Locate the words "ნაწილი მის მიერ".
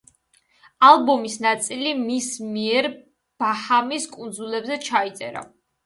1.47-2.91